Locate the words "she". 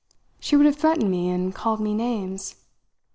0.39-0.55